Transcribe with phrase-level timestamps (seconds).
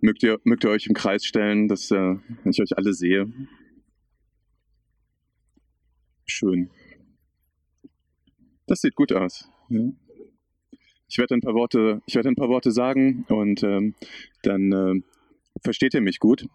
[0.00, 2.14] Mögt ihr, mögt ihr euch im Kreis stellen, dass äh,
[2.44, 3.32] ich euch alle sehe?
[6.24, 6.70] Schön.
[8.66, 9.50] Das sieht gut aus.
[9.70, 9.80] Ja.
[11.08, 13.94] Ich werde ein paar Worte, ich werde ein paar Worte sagen und ähm,
[14.42, 15.00] dann äh,
[15.62, 16.46] versteht ihr mich gut.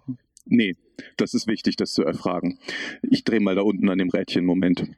[0.46, 0.76] Nee,
[1.18, 2.60] das ist wichtig, das zu erfragen.
[3.02, 4.46] Ich drehe mal da unten an dem Rädchen.
[4.46, 4.92] Moment.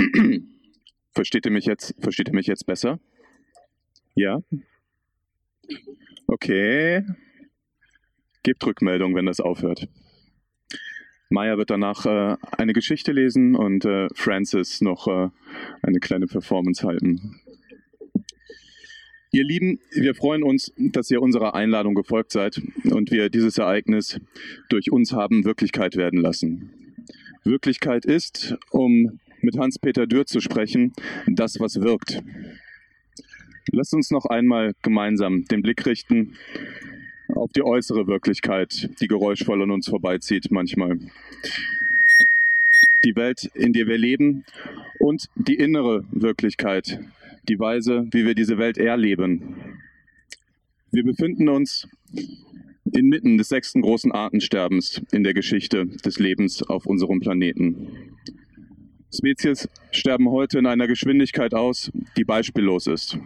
[1.12, 3.00] Versteht ihr mich jetzt, versteht ihr mich jetzt besser?
[4.14, 4.40] Ja?
[6.26, 7.04] Okay.
[8.42, 9.88] Gebt Rückmeldung, wenn das aufhört.
[11.28, 15.28] Maya wird danach äh, eine Geschichte lesen und äh, Francis noch äh,
[15.82, 17.40] eine kleine Performance halten.
[19.32, 24.20] Ihr Lieben, wir freuen uns, dass ihr unserer Einladung gefolgt seid und wir dieses Ereignis
[24.70, 26.96] durch uns haben Wirklichkeit werden lassen.
[27.44, 30.92] Wirklichkeit ist, um mit Hans-Peter Dürr zu sprechen,
[31.26, 32.22] das, was wirkt.
[33.72, 36.36] Lasst uns noch einmal gemeinsam den Blick richten
[37.28, 40.98] auf die äußere Wirklichkeit, die geräuschvoll an uns vorbeizieht manchmal.
[43.04, 44.44] Die Welt, in der wir leben
[44.98, 47.00] und die innere Wirklichkeit,
[47.48, 49.78] die Weise, wie wir diese Welt erleben.
[50.92, 51.88] Wir befinden uns
[52.92, 58.16] inmitten des sechsten großen Artensterbens in der Geschichte des Lebens auf unserem Planeten.
[59.12, 63.18] Spezies sterben heute in einer Geschwindigkeit aus, die beispiellos ist.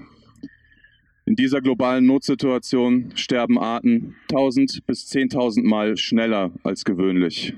[1.26, 7.54] In dieser globalen Notsituation sterben Arten 1000 bis 10.000 Mal schneller als gewöhnlich.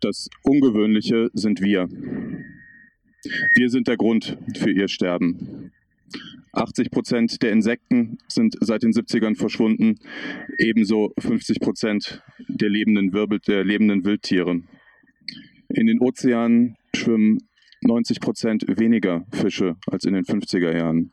[0.00, 1.88] Das Ungewöhnliche sind wir.
[3.54, 5.72] Wir sind der Grund für ihr Sterben.
[6.52, 9.98] 80 Prozent der Insekten sind seit den 70ern verschwunden,
[10.58, 14.62] ebenso 50 Prozent der lebenden, Wirbel, der lebenden Wildtiere.
[15.76, 17.50] In den Ozeanen schwimmen
[17.82, 21.12] 90 Prozent weniger Fische als in den 50er Jahren.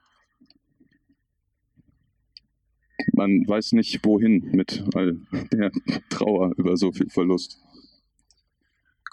[3.12, 5.19] Man weiß nicht, wohin mit all
[5.52, 5.69] der
[6.09, 7.59] Trauer über so viel Verlust.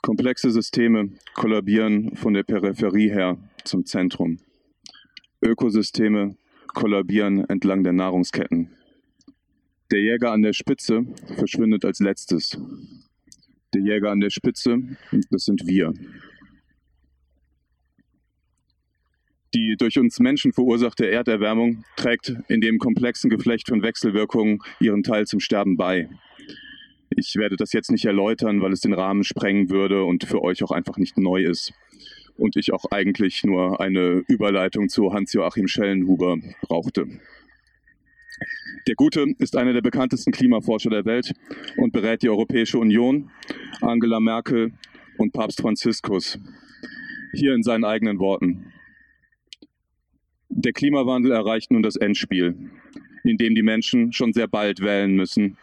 [0.02, 4.38] Komplexe Systeme kollabieren von der Peripherie her zum Zentrum.
[5.42, 6.36] Ökosysteme
[6.68, 8.70] kollabieren entlang der Nahrungsketten.
[9.90, 12.56] Der Jäger an der Spitze verschwindet als letztes.
[13.72, 14.78] Der Jäger an der Spitze,
[15.30, 15.92] das sind wir.
[19.54, 25.26] Die durch uns Menschen verursachte Erderwärmung trägt in dem komplexen Geflecht von Wechselwirkungen ihren Teil
[25.26, 26.08] zum Sterben bei.
[27.10, 30.62] Ich werde das jetzt nicht erläutern, weil es den Rahmen sprengen würde und für euch
[30.62, 31.72] auch einfach nicht neu ist.
[32.36, 37.08] Und ich auch eigentlich nur eine Überleitung zu Hans-Joachim Schellenhuber brauchte.
[38.86, 41.32] Der Gute ist einer der bekanntesten Klimaforscher der Welt
[41.76, 43.30] und berät die Europäische Union,
[43.80, 44.72] Angela Merkel
[45.18, 46.38] und Papst Franziskus.
[47.32, 48.72] Hier in seinen eigenen Worten.
[50.48, 52.70] Der Klimawandel erreicht nun das Endspiel,
[53.24, 55.56] in dem die Menschen schon sehr bald wählen müssen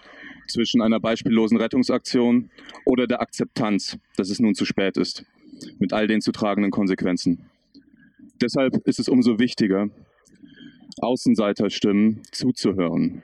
[0.48, 2.50] zwischen einer beispiellosen Rettungsaktion
[2.86, 5.26] oder der Akzeptanz, dass es nun zu spät ist,
[5.80, 7.50] mit all den zu tragenden Konsequenzen.
[8.42, 9.90] Deshalb ist es umso wichtiger,
[11.00, 13.24] Außenseiterstimmen zuzuhören,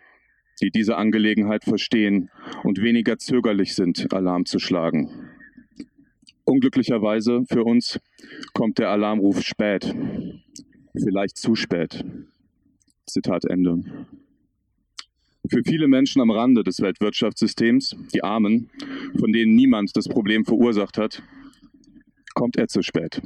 [0.62, 2.30] die diese Angelegenheit verstehen
[2.64, 5.10] und weniger zögerlich sind, Alarm zu schlagen.
[6.46, 8.00] Unglücklicherweise für uns
[8.54, 9.94] kommt der Alarmruf spät
[10.94, 12.04] vielleicht zu spät.
[13.06, 13.84] Zitat Ende.
[15.50, 18.70] Für viele Menschen am Rande des Weltwirtschaftssystems, die Armen,
[19.20, 21.22] von denen niemand das Problem verursacht hat,
[22.34, 23.22] kommt er zu spät.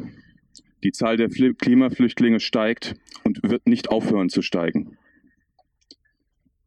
[0.84, 4.98] Die Zahl der Klimaflüchtlinge steigt und wird nicht aufhören zu steigen.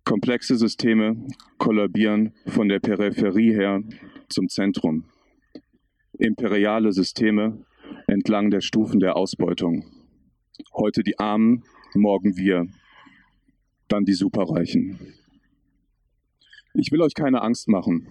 [0.04, 1.28] Komplexe Systeme
[1.58, 3.82] kollabieren von der Peripherie her
[4.28, 5.04] zum Zentrum.
[6.18, 7.64] Imperiale Systeme
[8.08, 9.84] entlang der Stufen der Ausbeutung.
[10.74, 11.62] Heute die Armen,
[11.94, 12.66] morgen wir,
[13.88, 14.98] dann die Superreichen.
[16.74, 18.08] Ich will euch keine Angst machen.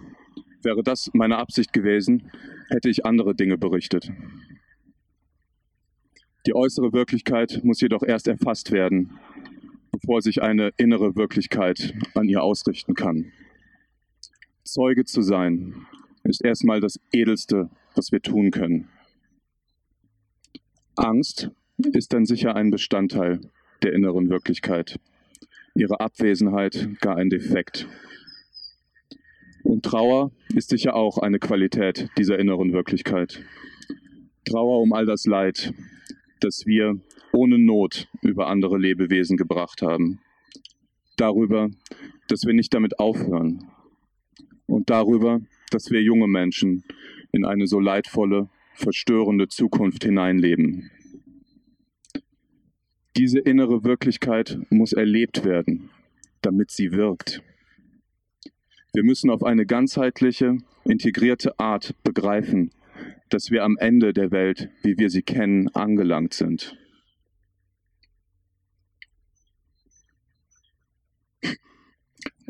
[0.62, 2.30] Wäre das meine Absicht gewesen,
[2.68, 4.10] hätte ich andere Dinge berichtet.
[6.46, 9.18] Die äußere Wirklichkeit muss jedoch erst erfasst werden,
[9.92, 13.32] bevor sich eine innere Wirklichkeit an ihr ausrichten kann.
[14.64, 15.74] Zeuge zu sein
[16.24, 18.88] ist erstmal das Edelste, was wir tun können.
[20.96, 21.50] Angst
[21.92, 23.40] ist dann sicher ein Bestandteil
[23.82, 24.98] der inneren Wirklichkeit.
[25.74, 27.86] Ihre Abwesenheit gar ein Defekt.
[29.62, 33.42] Und Trauer ist sicher auch eine Qualität dieser inneren Wirklichkeit.
[34.44, 35.72] Trauer um all das Leid,
[36.40, 36.98] das wir
[37.32, 40.20] ohne Not über andere Lebewesen gebracht haben.
[41.16, 41.70] Darüber,
[42.28, 43.70] dass wir nicht damit aufhören.
[44.66, 45.40] Und darüber,
[45.70, 46.84] dass wir junge Menschen
[47.32, 50.90] in eine so leidvolle verstörende Zukunft hineinleben.
[53.16, 55.90] Diese innere Wirklichkeit muss erlebt werden,
[56.42, 57.42] damit sie wirkt.
[58.92, 62.70] Wir müssen auf eine ganzheitliche, integrierte Art begreifen,
[63.28, 66.76] dass wir am Ende der Welt, wie wir sie kennen, angelangt sind.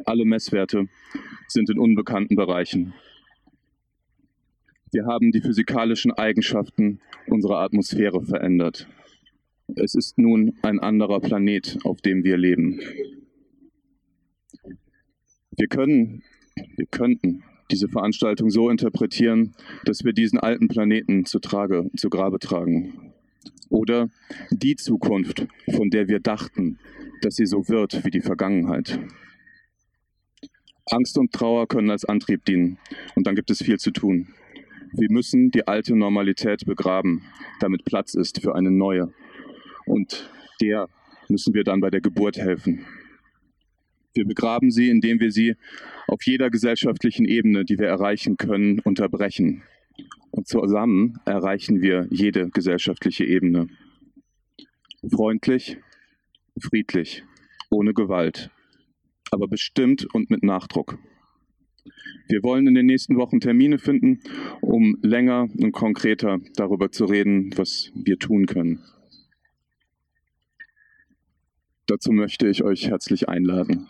[0.04, 0.88] Alle Messwerte
[1.48, 2.94] sind in unbekannten Bereichen.
[4.92, 8.88] Wir haben die physikalischen Eigenschaften unserer Atmosphäre verändert.
[9.76, 12.80] Es ist nun ein anderer Planet, auf dem wir leben.
[15.56, 16.22] Wir können,
[16.76, 22.38] wir könnten diese Veranstaltung so interpretieren, dass wir diesen alten Planeten zu, Trage, zu Grabe
[22.38, 23.12] tragen.
[23.68, 24.08] Oder
[24.50, 26.78] die Zukunft, von der wir dachten,
[27.22, 28.98] dass sie so wird wie die Vergangenheit.
[30.90, 32.78] Angst und Trauer können als Antrieb dienen
[33.14, 34.28] und dann gibt es viel zu tun.
[34.92, 37.22] Wir müssen die alte Normalität begraben,
[37.60, 39.12] damit Platz ist für eine neue.
[39.86, 40.28] Und
[40.60, 40.88] der
[41.28, 42.84] müssen wir dann bei der Geburt helfen.
[44.12, 45.54] Wir begraben sie, indem wir sie
[46.08, 49.62] auf jeder gesellschaftlichen Ebene, die wir erreichen können, unterbrechen.
[50.30, 53.68] Und zusammen erreichen wir jede gesellschaftliche Ebene.
[55.08, 55.78] Freundlich,
[56.60, 57.24] friedlich,
[57.70, 58.50] ohne Gewalt,
[59.30, 60.98] aber bestimmt und mit Nachdruck.
[62.28, 64.20] Wir wollen in den nächsten Wochen Termine finden,
[64.60, 68.80] um länger und konkreter darüber zu reden, was wir tun können.
[71.86, 73.88] Dazu möchte ich euch herzlich einladen.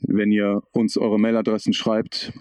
[0.00, 2.32] Wenn ihr uns eure Mailadressen schreibt,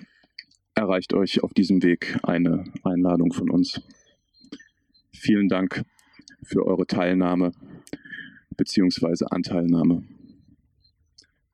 [0.76, 3.82] erreicht euch auf diesem Weg eine Einladung von uns.
[5.14, 5.84] Vielen Dank
[6.44, 7.52] für eure Teilnahme
[8.58, 9.26] bzw.
[9.30, 10.04] Anteilnahme.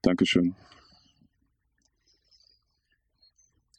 [0.01, 0.55] Dankeschön.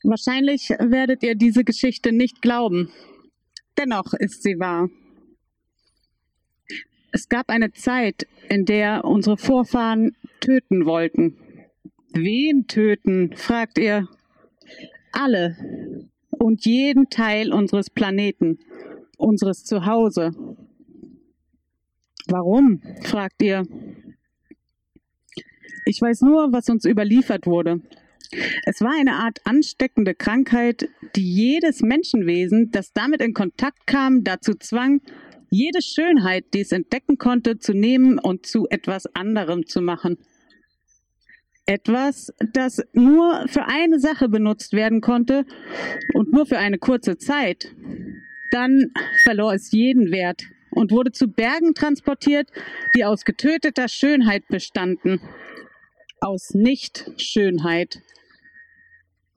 [0.05, 2.91] Wahrscheinlich werdet ihr diese Geschichte nicht glauben.
[3.79, 4.89] Dennoch ist sie wahr.
[7.13, 11.37] Es gab eine Zeit, in der unsere Vorfahren töten wollten.
[12.15, 14.09] Wen töten, fragt ihr.
[15.13, 15.57] Alle
[16.29, 18.59] und jeden Teil unseres Planeten,
[19.17, 20.33] unseres Zuhause.
[22.27, 23.67] Warum, fragt ihr.
[25.85, 27.81] Ich weiß nur, was uns überliefert wurde.
[28.65, 34.55] Es war eine Art ansteckende Krankheit, die jedes Menschenwesen, das damit in Kontakt kam, dazu
[34.55, 35.01] zwang,
[35.51, 40.17] jede Schönheit, die es entdecken konnte, zu nehmen und zu etwas anderem zu machen.
[41.67, 45.45] Etwas, das nur für eine Sache benutzt werden konnte
[46.15, 47.73] und nur für eine kurze Zeit.
[48.51, 48.91] Dann
[49.23, 52.51] verlor es jeden Wert und wurde zu Bergen transportiert,
[52.97, 55.21] die aus getöteter Schönheit bestanden.
[56.21, 58.01] Aus Nicht-Schönheit.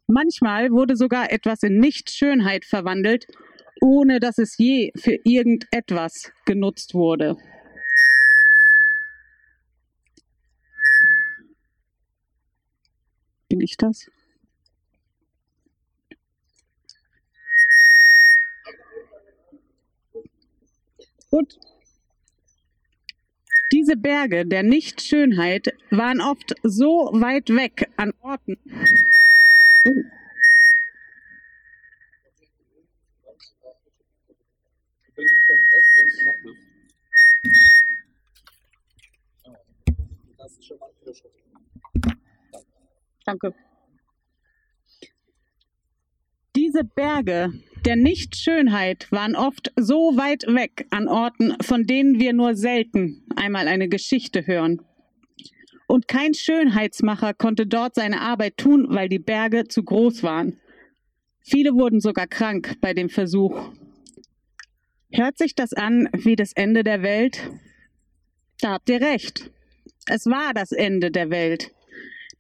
[0.07, 3.27] Manchmal wurde sogar etwas in Nicht-Schönheit verwandelt,
[3.81, 7.37] ohne dass es je für irgendetwas genutzt wurde.
[13.55, 14.11] Bin ich das?
[21.31, 21.57] Gut.
[23.71, 28.57] Diese Berge der Nichtschönheit waren oft so weit weg an Orten,
[29.87, 30.03] Oh.
[43.25, 43.53] Danke.
[46.55, 47.51] Diese Berge
[47.85, 53.67] der Nichtschönheit waren oft so weit weg an Orten, von denen wir nur selten einmal
[53.67, 54.81] eine Geschichte hören.
[55.87, 60.59] Und kein Schönheitsmacher konnte dort seine Arbeit tun, weil die Berge zu groß waren.
[61.41, 63.71] Viele wurden sogar krank bei dem Versuch.
[65.11, 67.51] Hört sich das an wie das Ende der Welt?
[68.61, 69.51] Da habt ihr recht.
[70.07, 71.71] Es war das Ende der Welt.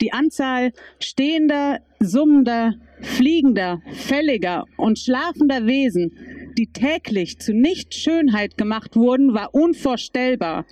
[0.01, 9.33] Die Anzahl stehender, summender, fliegender, fälliger und schlafender Wesen die täglich zu Nichtschönheit gemacht wurden,
[9.33, 10.65] war unvorstellbar.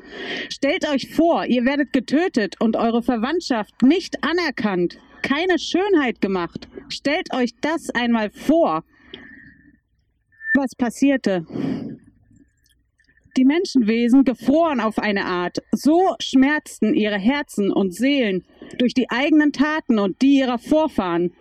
[0.49, 6.67] Stellt euch vor, ihr werdet getötet und eure Verwandtschaft nicht anerkannt, keine Schönheit gemacht.
[6.89, 8.83] Stellt euch das einmal vor.
[10.55, 11.45] Was passierte?
[13.35, 18.45] Die Menschenwesen gefroren auf eine Art, so schmerzten ihre Herzen und Seelen
[18.77, 21.33] durch die eigenen Taten und die ihrer Vorfahren.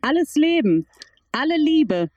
[0.00, 0.86] Alles Leben,
[1.32, 2.10] alle Liebe,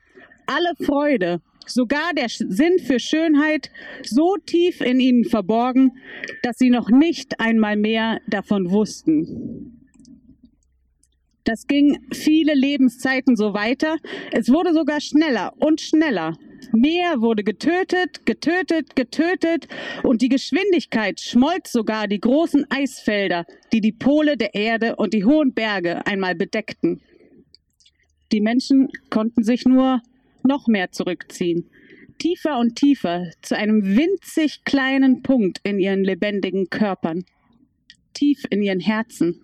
[0.45, 3.69] alle Freude, sogar der Sinn für Schönheit
[4.03, 5.91] so tief in ihnen verborgen,
[6.43, 9.75] dass sie noch nicht einmal mehr davon wussten.
[11.43, 13.97] Das ging viele Lebenszeiten so weiter.
[14.31, 16.35] Es wurde sogar schneller und schneller.
[16.71, 19.67] Meer wurde getötet, getötet, getötet
[20.03, 25.25] und die Geschwindigkeit schmolz sogar die großen Eisfelder, die die Pole der Erde und die
[25.25, 27.01] hohen Berge einmal bedeckten.
[28.31, 30.01] Die Menschen konnten sich nur
[30.43, 31.69] noch mehr zurückziehen,
[32.19, 37.25] tiefer und tiefer zu einem winzig kleinen Punkt in ihren lebendigen Körpern,
[38.13, 39.41] tief in ihren Herzen.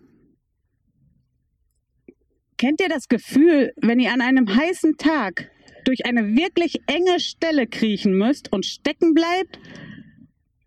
[2.58, 5.52] Kennt ihr das Gefühl, wenn ihr an einem heißen Tag
[5.88, 9.60] durch eine wirklich enge Stelle kriechen müsst und stecken bleibt?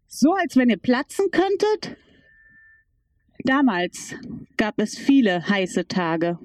[0.06, 1.96] So als wenn ihr platzen könntet?
[3.44, 4.14] Damals
[4.56, 6.38] gab es viele heiße Tage.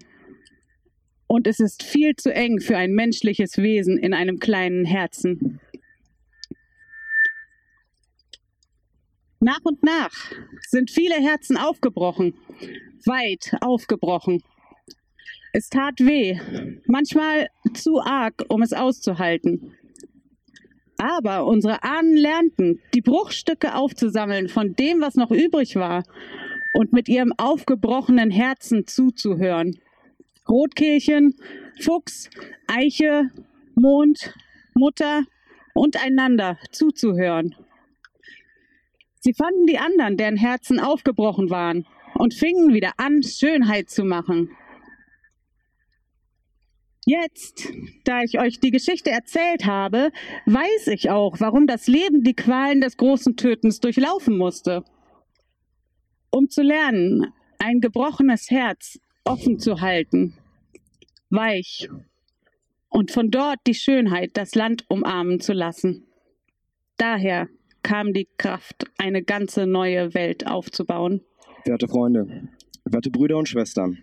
[1.27, 5.59] Und es ist viel zu eng für ein menschliches Wesen in einem kleinen Herzen.
[9.39, 10.13] Nach und nach
[10.69, 12.33] sind viele Herzen aufgebrochen,
[13.05, 14.41] weit aufgebrochen.
[15.55, 16.39] Es tat weh,
[16.87, 19.75] manchmal zu arg, um es auszuhalten.
[20.97, 26.05] Aber unsere Ahnen lernten, die Bruchstücke aufzusammeln von dem, was noch übrig war,
[26.73, 29.77] und mit ihrem aufgebrochenen Herzen zuzuhören.
[30.49, 31.35] Rotkehlchen,
[31.79, 32.31] Fuchs,
[32.65, 33.29] Eiche,
[33.75, 34.33] Mond,
[34.73, 35.21] Mutter
[35.75, 37.53] und einander zuzuhören.
[39.19, 44.49] Sie fanden die anderen, deren Herzen aufgebrochen waren, und fingen wieder an, Schönheit zu machen.
[47.05, 47.67] Jetzt,
[48.05, 50.11] da ich euch die Geschichte erzählt habe,
[50.45, 54.85] weiß ich auch, warum das Leben die Qualen des großen Tötens durchlaufen musste.
[56.29, 60.37] Um zu lernen, ein gebrochenes Herz offen zu halten,
[61.29, 61.89] weich
[62.89, 66.05] und von dort die Schönheit das Land umarmen zu lassen.
[66.97, 67.49] Daher
[67.81, 71.21] kam die Kraft, eine ganze neue Welt aufzubauen.
[71.65, 72.49] Werte Freunde,
[72.85, 73.97] werte Brüder und Schwestern,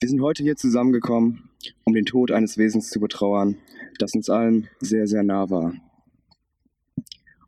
[0.00, 1.50] wir sind heute hier zusammengekommen,
[1.84, 3.56] um den Tod eines Wesens zu betrauern,
[3.98, 5.74] das uns allen sehr, sehr nah war.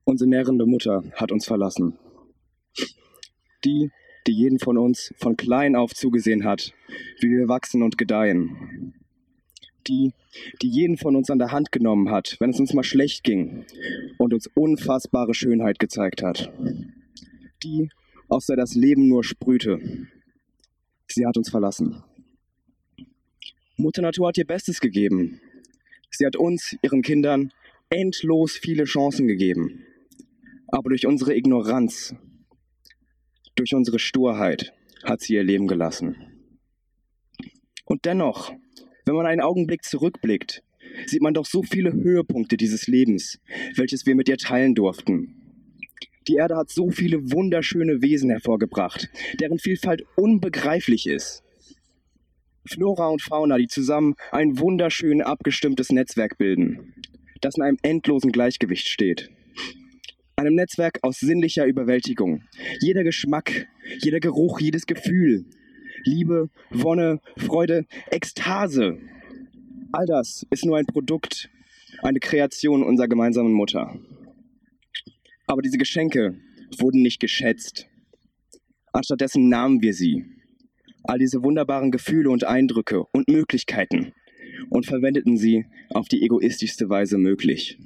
[0.05, 1.97] Unsere nährende Mutter hat uns verlassen.
[3.65, 3.91] Die,
[4.27, 6.75] die jeden von uns von klein auf zugesehen hat,
[7.21, 8.95] wie wir wachsen und gedeihen.
[9.87, 10.13] Die,
[10.61, 13.65] die jeden von uns an der Hand genommen hat, wenn es uns mal schlecht ging
[14.19, 16.53] und uns unfassbare Schönheit gezeigt hat.
[17.63, 17.91] Die,
[18.29, 19.79] aus der das Leben nur sprühte.
[21.07, 22.03] Sie hat uns verlassen.
[23.81, 25.41] Mutter Natur hat ihr Bestes gegeben.
[26.11, 27.51] Sie hat uns, ihren Kindern,
[27.89, 29.87] endlos viele Chancen gegeben.
[30.69, 32.15] Aber durch unsere Ignoranz,
[33.57, 36.17] durch unsere Sturheit hat sie ihr Leben gelassen.
[37.87, 38.53] Und dennoch,
[39.07, 40.63] wenn man einen Augenblick zurückblickt,
[41.07, 43.41] sieht man doch so viele Höhepunkte dieses Lebens,
[43.77, 45.37] welches wir mit ihr teilen durften.
[46.29, 49.09] Die Erde hat so viele wunderschöne Wesen hervorgebracht,
[49.41, 51.43] deren Vielfalt unbegreiflich ist.
[52.67, 56.95] Flora und Fauna, die zusammen ein wunderschön abgestimmtes Netzwerk bilden,
[57.41, 59.31] das in einem endlosen Gleichgewicht steht.
[60.37, 62.43] Einem Netzwerk aus sinnlicher Überwältigung.
[62.81, 63.69] Jeder Geschmack,
[64.01, 65.45] jeder Geruch, jedes Gefühl.
[66.05, 68.99] Liebe, Wonne, Freude, Ekstase.
[69.93, 71.51] All das ist nur ein Produkt,
[72.03, 73.99] eine Kreation unserer gemeinsamen Mutter.
[75.47, 76.39] Aber diese Geschenke
[76.79, 77.87] wurden nicht geschätzt.
[78.93, 80.40] Anstattdessen nahmen wir sie
[81.05, 84.13] all diese wunderbaren Gefühle und Eindrücke und Möglichkeiten
[84.69, 87.79] und verwendeten sie auf die egoistischste Weise möglich.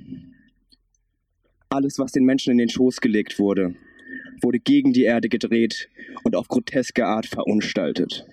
[1.69, 3.75] Alles, was den Menschen in den Schoß gelegt wurde,
[4.41, 5.89] wurde gegen die Erde gedreht
[6.23, 8.27] und auf groteske Art verunstaltet.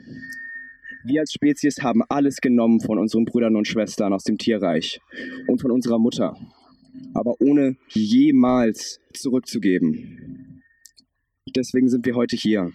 [1.03, 5.00] Wir als Spezies haben alles genommen von unseren Brüdern und Schwestern aus dem Tierreich
[5.47, 6.38] und von unserer Mutter,
[7.13, 10.61] aber ohne jemals zurückzugeben.
[11.55, 12.71] Deswegen sind wir heute hier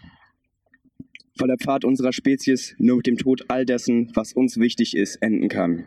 [1.39, 5.17] weil der Pfad unserer Spezies nur mit dem Tod all dessen, was uns wichtig ist,
[5.17, 5.87] enden kann.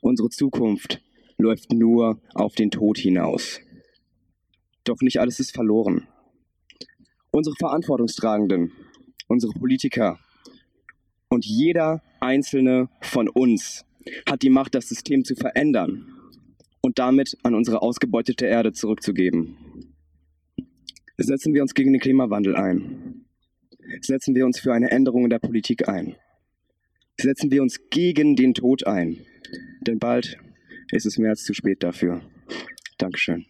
[0.00, 1.00] Unsere Zukunft
[1.38, 3.60] läuft nur auf den Tod hinaus.
[4.84, 6.08] Doch nicht alles ist verloren.
[7.30, 8.72] Unsere Verantwortungstragenden,
[9.28, 10.18] unsere Politiker
[11.28, 13.84] und jeder einzelne von uns
[14.28, 16.12] hat die Macht, das System zu verändern
[16.82, 19.56] und damit an unsere ausgebeutete Erde zurückzugeben.
[21.16, 23.11] Setzen wir uns gegen den Klimawandel ein
[24.00, 26.16] setzen wir uns für eine Änderung in der Politik ein.
[27.20, 29.18] Setzen wir uns gegen den Tod ein.
[29.80, 30.38] Denn bald
[30.90, 32.22] ist es mehr als zu spät dafür.
[32.98, 33.46] Dankeschön.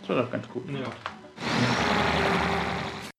[0.00, 0.64] Das war doch ganz gut.
[0.70, 0.92] Ja.